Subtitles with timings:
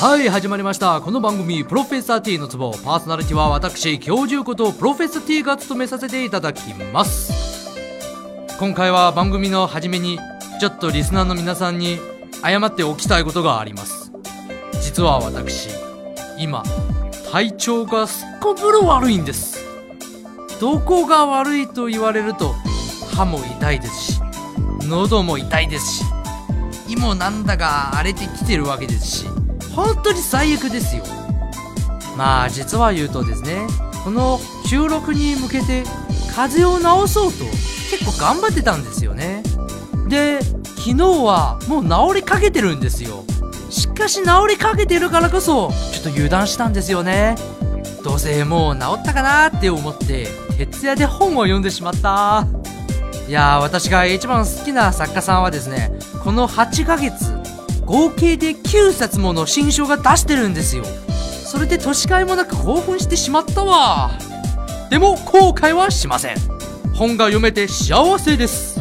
[0.00, 1.00] はい始まりました。
[1.00, 7.32] この番組「プロフェッサー T のツボ」パーソナリティは私教授ことプロフェッサー T が務めさせていただきます。
[8.58, 10.18] 今回は番組の初めに
[10.58, 12.00] ちょっとリスナーの皆さんに
[12.42, 14.10] 謝っておきたいことがあります。
[14.82, 15.68] 実は私
[16.38, 16.64] 今
[17.30, 19.64] 体調がすっこぶる悪いんです。
[20.60, 22.52] どこが悪いと言われると
[23.14, 24.20] 歯も痛いですし
[24.88, 26.04] 喉も痛いですし
[26.88, 29.26] 胃もなんだか荒れてきてるわけですし
[29.78, 31.04] 本当に最悪ですよ。
[32.16, 33.64] まあ実は言うとですね
[34.02, 35.84] この収録に向けて
[36.34, 39.44] 風邪を治そうと結構頑張ってたんですよね。
[40.08, 43.22] で昨日はもう治りかけてるんですよ。
[43.70, 47.36] しかし治りかけてるからこそちょっと油断したんですよね。
[48.02, 52.48] どうせもう治ったかなって思って徹夜で本を読んでしまった。
[53.28, 55.92] いやー私が一番好きな作家さんはですね
[56.24, 57.37] この8ヶ月
[57.88, 60.84] 合計で9冊もの新書が出してるんですよ。
[60.84, 64.10] それで年替えもなく興奮してしまったわ。
[64.90, 66.36] でも後悔はしません。
[66.92, 68.78] 本が読めて幸せです。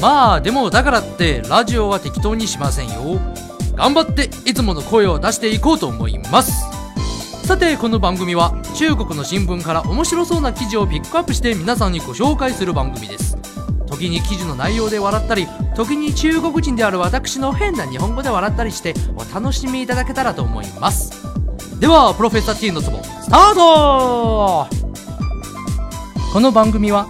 [0.00, 3.20] まあでもだからってラジオは適当にしませんよ。
[3.74, 6.64] 頑張っていつもの声を出していこうと思います。
[7.46, 13.36] さてこの番組は中国の新聞から面白そうな記事をピックアップして皆さんにご紹介する番組です。
[14.00, 21.12] 時に記事の内容で笑ったり時に中国人である私の変な日本語で笑ったりしてお楽しみいただけたらと思います。
[21.78, 24.66] ではプロフェッサー T のツボスタート!
[26.32, 27.08] この番組は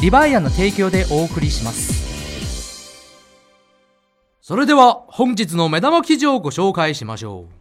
[0.00, 1.98] リバイアの提供でお送りします。
[4.40, 7.52] それでは本日の目玉記事をご紹介しましょう。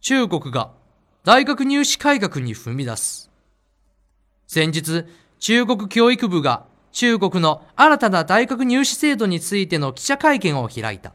[0.00, 0.70] 中国が
[1.24, 3.30] 大学入試改革に踏み出す。
[4.46, 5.04] 先日
[5.38, 11.12] 中国教育部が中国の新たな大学入試制度についての記者会見を開いた。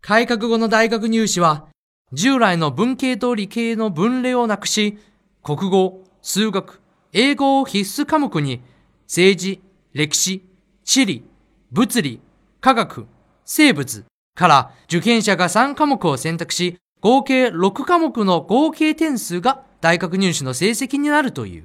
[0.00, 1.66] 改革後の大学入試は、
[2.12, 4.98] 従来の文系と理系の分類をなくし、
[5.42, 6.80] 国語、数学、
[7.12, 8.62] 英語を必須科目に、
[9.06, 9.62] 政治、
[9.92, 10.44] 歴史、
[10.84, 11.24] 地理、
[11.70, 12.20] 物理、
[12.60, 13.06] 科学、
[13.44, 21.64] 生物から受験者が3科目を選択し、合計6科目の合計点数が大学入試の成績になるという。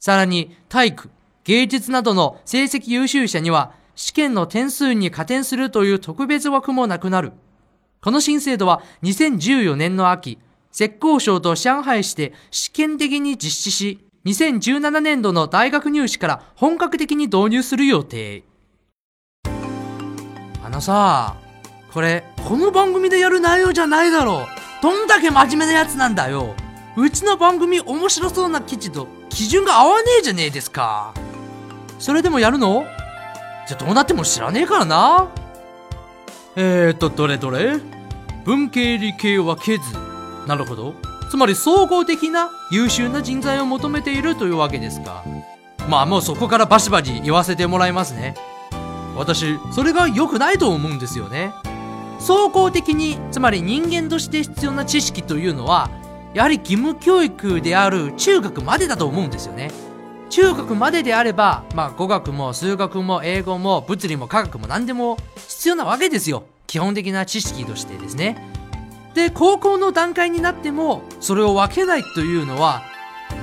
[0.00, 1.10] さらに、体育、
[1.44, 7.32] 芸術などの成績優秀者には試験の点数に加点するという特別枠もなくなる。
[8.02, 10.38] この新制度は2014年の秋、
[10.72, 18.44] 浙江省と上海市で試験的に実施し、2017年度の大学入試から本格的に導入する予定。
[20.64, 21.36] あのさ、
[21.92, 24.82] これ、この番組でやる内容じゃないだろう。
[24.82, 26.54] どんだけ真面目なやつなんだよ。
[26.96, 31.14] うちの番組面白そうな記事と基準が合わねえじゃねえですか。
[31.98, 32.86] それでもやるの？
[33.66, 35.28] じゃどうなっても知らねえからな。
[36.56, 37.78] えーと、どれどれ？
[38.44, 39.84] 文系理系分けず。
[40.46, 40.94] なるほど。
[41.30, 45.24] つまり総合的な優秀な人材を求めているというわけですか。
[45.88, 48.34] まあもうそこからバシバシ言わせてもらいますね。
[49.16, 51.52] 私、それが良くないと思うんですよね。
[52.18, 55.90] 総合的に、つまり人間として必要な知識というのは、
[56.34, 59.70] やはり義務教育である中学までだと思うんですよね。
[60.34, 66.42] 中学までであれば、まあ、語学も数学も英語も物理も科学も何でも必要なわけですよ。
[66.66, 68.44] 基本的な知識としてですね。
[69.14, 72.82] で、高校の段階になっても、それを分けないというのは、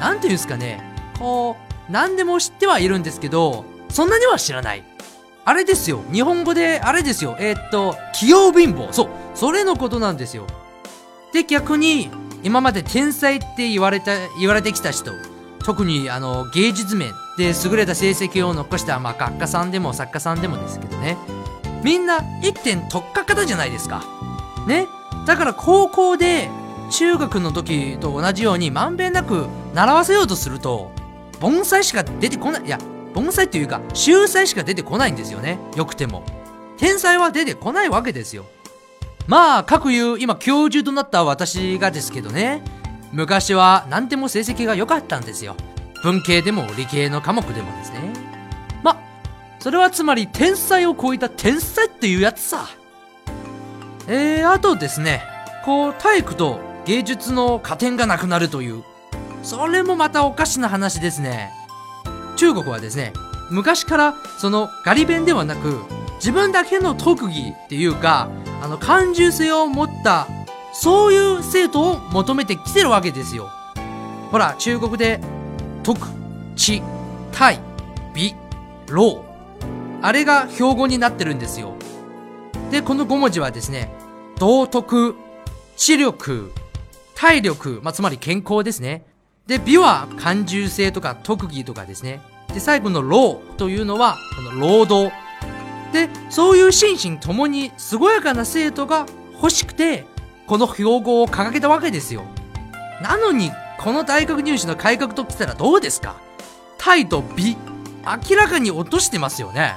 [0.01, 0.83] なんていうんですかね、
[1.17, 1.55] こ
[1.87, 4.83] う、何でも知ってはいるんですけど、そんなには知らない。
[5.45, 6.01] あれですよ。
[6.11, 7.37] 日本語で、あれですよ。
[7.39, 8.91] えー、っと、器用貧乏。
[8.91, 9.09] そう。
[9.33, 10.45] それのことなんですよ。
[11.31, 12.09] で、逆に、
[12.43, 15.13] 今まで天才って言われた、言われてきた人、
[15.63, 21.17] 特にあの芸術面で優れた成績を残した、まあ、学科さんでも作家さんでもですけどね。
[21.83, 24.03] みんな一点特化型じゃないですか。
[24.67, 24.87] ね。
[25.25, 26.49] だから高校で
[26.91, 30.91] 中学の時と同じようにまんべんなく習わせようとすると
[31.39, 32.65] 盆栽しか出てこない。
[32.65, 32.77] いや
[33.13, 35.59] 盆栽というか秀才しか出てこないんですよね。
[35.75, 36.23] よくても。
[36.77, 38.45] 天才は出てこないわけですよ。
[39.27, 42.63] まあ各言う今教授となった私がですけどね。
[43.11, 45.55] 昔は何でも成績が良かったんですよ。
[46.03, 47.99] 文系でも理系の科目でもですね。
[48.83, 48.97] ま、
[49.59, 52.67] それはつまり天才を超えた天才っていうやつさ。
[54.07, 55.21] えー、あとですね、
[55.63, 58.83] こう体育と芸術の加点がなくなるという。
[59.43, 61.51] それもまたおかしな話ですね。
[62.37, 63.13] 中国はですね、
[63.49, 65.83] 昔からそのガリ弁ではなく、
[66.15, 68.29] 自分だけの特技っていうか、
[68.63, 70.27] あの感受性を持った
[70.73, 73.49] そういう生徒を求めてきてるわけですよ。
[74.31, 75.19] ほら、中国で、
[75.83, 76.07] 徳、
[76.55, 76.81] 知、
[77.31, 77.59] 大、
[78.13, 78.35] 美、
[78.89, 79.25] 老。
[80.01, 81.75] あれが標語になってるんですよ。
[82.71, 83.91] で、この5文字はですね、
[84.39, 85.15] 道徳、
[85.75, 86.51] 知力、
[87.15, 89.05] 体力、まあ、つまり健康ですね。
[89.47, 92.21] で、美は感受性とか特技とかですね。
[92.53, 95.13] で、最後の労というのは、この労働。
[95.91, 100.05] で、そういう心身ともに健やかな生徒が欲しくて、
[100.51, 102.25] この標語を掲げたわけですよ。
[103.01, 106.17] なのに、この大学入試の改革ときたらどうですか？
[106.77, 107.55] 態と美、
[108.29, 109.75] 明らかに落としてますよね。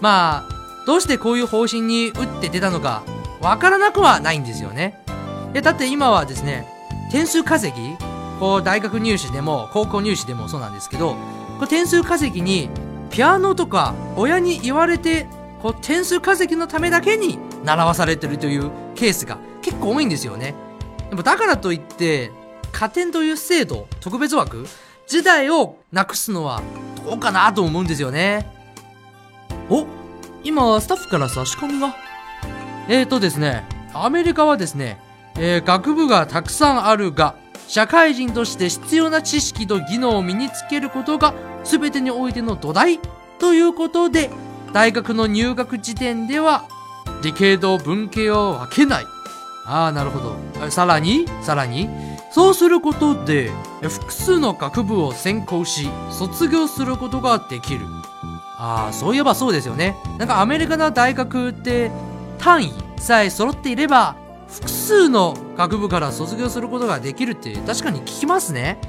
[0.00, 3.02] まあ、どうしてこういう方針に打って出たのか、
[3.42, 5.04] わからなくはないんですよね。
[5.52, 6.66] で、だって今はですね、
[7.12, 7.94] 点数稼ぎ
[8.40, 11.10] こう、大学入試でも、高校入試でもそうなんですけど、
[11.58, 12.70] こう点数稼ぎに、
[13.10, 15.26] ピアノとか、親に言われて、
[15.62, 19.36] こう、点数稼ぎのためだけに習わされてるというケースが
[19.68, 20.54] 結構多いんですよね。
[21.10, 22.32] でもだからといって、
[22.72, 24.66] 加点という制度、特別枠
[25.06, 26.62] 時代をなくすのは
[27.04, 28.50] どうかなと思うんですよね。
[29.68, 29.86] お
[30.42, 31.94] 今、スタッフから差し込みが。
[32.88, 34.98] えーとですね、アメリカはですね、
[35.36, 37.34] えー、学部がたくさんあるが、
[37.66, 41.34] 社会人として必要な知識と技能を身につけることが
[41.64, 42.98] 全てにおいての土台
[43.38, 44.30] ということで、
[44.72, 46.64] 大学の入学時点では
[47.22, 49.17] 理系と文系を分けない。
[49.68, 50.70] ああ、なるほど。
[50.70, 51.90] さらに、さらに、
[52.32, 53.50] そうすることで、
[53.82, 57.84] 複数の学部を専攻し、卒業することができる。
[58.56, 59.96] ああ、そういえばそうですよね。
[60.18, 61.90] なんかアメリカの大学って
[62.38, 64.16] 単位さえ揃っていれば、
[64.48, 68.80] 複数の学部から卒業することができるって確かに聞きますね。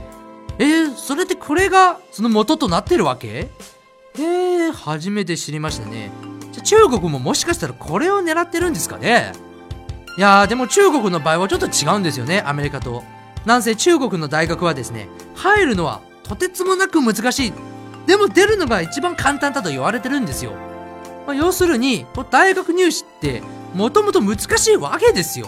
[0.57, 3.49] えー、それってこれがその元となってるわけ？
[4.15, 6.11] えー、初めて知りましたね。
[6.51, 9.33] じゃ中国ももしかしたらこれを狙ってるんですかね？
[10.19, 13.05] いやーでも中国の場合はちょっと違うんですよね、アメリカと。
[13.45, 17.53] なんせ中国の大学はですね、入るのはとてつもなく難しい。
[18.05, 20.51] でも出るのが一番簡単だと言われてるんですよ。
[21.25, 23.41] まあ、要するに、大学入試って
[23.73, 25.47] もともと難しいわけですよ。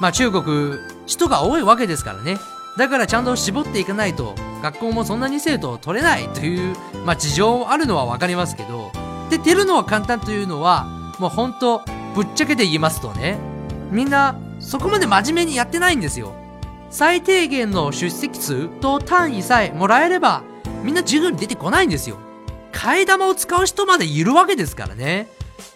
[0.00, 0.72] まあ中国、
[1.06, 2.38] 人が多いわけですからね。
[2.76, 6.74] だからちゃんと絞っていかないと、学校もそんなに生徒を取れないという、
[7.06, 8.90] まあ事情あるのはわかりますけど、
[9.30, 10.86] で、出るのは簡単というのは、
[11.20, 11.84] もうほんと、
[12.16, 13.38] ぶっちゃけて言いますとね、
[13.90, 16.34] みんな、そこまで真面目にやってないんですよ。
[16.90, 20.42] 最低限の出席数と単位さえもらえれば、
[20.82, 22.16] みんな授業に出てこないんですよ。
[22.72, 25.28] 替え玉を使う人までいるわけですからね。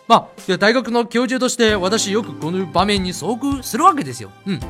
[0.08, 4.30] まあ、いや、大学の教授として私よくこの場面に遭遇するわけですよ。
[4.46, 4.60] うん。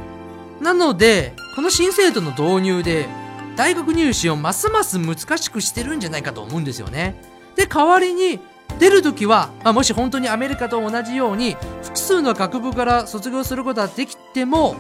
[0.61, 3.09] なので、この新制度の導入で、
[3.56, 7.23] 大学入試をますます難しくしてるんじゃないかと思うんですよね。
[7.56, 8.41] で、代わりに、
[8.79, 14.77] 出るときは、まあ、もし本当にアメリカと同じように、複数の学部から卒業することはできても、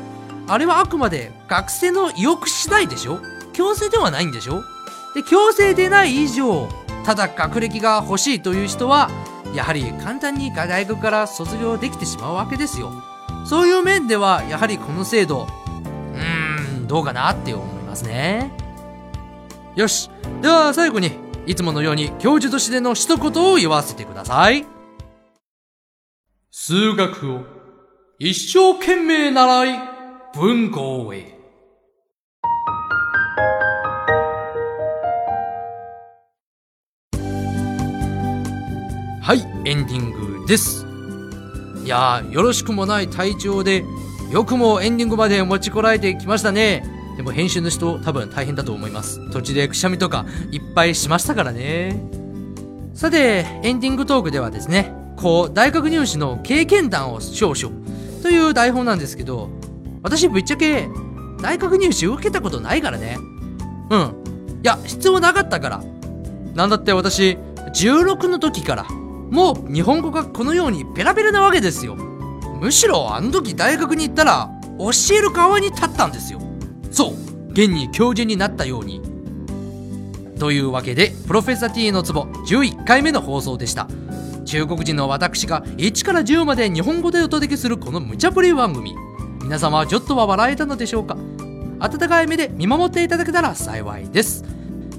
[0.48, 3.20] あれはあくまで学生の意欲次第でしょ？
[3.52, 4.62] 強制ではないんでしょ？
[5.14, 6.68] で、強制でない以上、
[7.04, 9.10] ただ学歴が欲しいという人は、
[9.54, 12.92] やはり簡単に大学から卒業できてしまうわけですよ。
[13.44, 15.46] そういう面では、やはりこの制度、
[16.14, 18.50] うーん、どうかなって思いますね。
[19.74, 20.10] よし。
[20.40, 21.12] では最後に、
[21.46, 24.64] いつものように教授としての一言を言わせてください。
[26.50, 27.40] 数学を
[28.18, 29.80] 一生懸命習い、
[30.34, 31.38] 文豪へ。
[39.20, 40.86] はい、エンディングです。
[41.84, 43.84] いやー、よろしくもない体調で、
[44.30, 47.01] よくもエンディングまで持ちこらえてきましたね。
[47.16, 49.20] でも編集の人多分大変だと思います。
[49.30, 52.00] 途中でくしゃみとかいっぱいしましたからね。
[52.94, 57.74] さて、エンディングトークではですね、こう、大学入試の経験談を少々
[58.22, 59.50] という台本なんですけど、
[60.02, 60.88] 私ぶっちゃけ、
[61.40, 63.18] 大学入試受けたことないからね。
[63.90, 64.00] うん。
[64.62, 65.82] いや、必要なかったから。
[66.54, 67.38] なんだって私、
[67.72, 68.86] 16の時から
[69.32, 76.40] もう日本語がこのようにペラペラなわけですよむしろあの時大学に行ったら教える側に立ったんですよ
[76.92, 77.14] そう
[77.50, 79.02] 現に教授になったように。
[80.38, 83.88] というわけでプロフェッサー T のツボ11回目の放送でした。
[84.44, 88.94] 中国人の私が1から10まで日本語でお届けするこの無茶ぶり番組。
[89.42, 91.16] 皆様はちょっとは笑えたのでしょうか？
[91.78, 94.44] 温かい目で見守っていただけたら幸いです。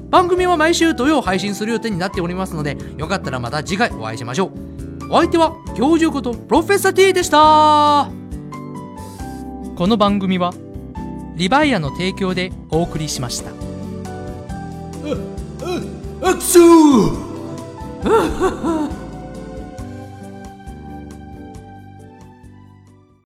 [0.09, 4.51] 番組は毎週土曜配信する予定になっておりますので、よかったらまた次回お会いしましょう。
[5.09, 8.09] お相手は、教授ことプロフェッサー T でした。
[9.75, 10.53] この番組は、
[11.35, 13.51] リバイアの提供でお送りしました。
[13.51, 13.55] う、
[15.09, 15.17] う、
[16.21, 16.63] う、くそー